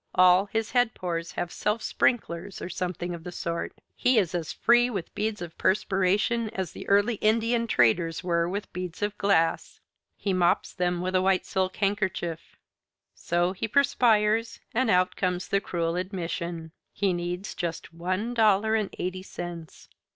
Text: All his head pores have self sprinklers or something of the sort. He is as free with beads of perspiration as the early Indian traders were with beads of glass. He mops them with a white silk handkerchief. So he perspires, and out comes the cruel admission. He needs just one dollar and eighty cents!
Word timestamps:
All 0.15 0.47
his 0.47 0.71
head 0.71 0.95
pores 0.95 1.33
have 1.33 1.51
self 1.51 1.83
sprinklers 1.83 2.59
or 2.59 2.69
something 2.69 3.13
of 3.13 3.23
the 3.23 3.31
sort. 3.31 3.79
He 3.95 4.17
is 4.17 4.33
as 4.33 4.51
free 4.51 4.89
with 4.89 5.13
beads 5.13 5.43
of 5.43 5.55
perspiration 5.59 6.49
as 6.55 6.71
the 6.71 6.89
early 6.89 7.17
Indian 7.17 7.67
traders 7.67 8.23
were 8.23 8.49
with 8.49 8.73
beads 8.73 9.03
of 9.03 9.15
glass. 9.19 9.79
He 10.17 10.33
mops 10.33 10.73
them 10.73 11.01
with 11.01 11.13
a 11.13 11.21
white 11.21 11.45
silk 11.45 11.75
handkerchief. 11.75 12.55
So 13.13 13.51
he 13.51 13.67
perspires, 13.67 14.59
and 14.73 14.89
out 14.89 15.15
comes 15.15 15.47
the 15.49 15.61
cruel 15.61 15.95
admission. 15.95 16.71
He 16.91 17.13
needs 17.13 17.53
just 17.53 17.93
one 17.93 18.33
dollar 18.33 18.73
and 18.73 18.89
eighty 18.97 19.21
cents! 19.21 19.87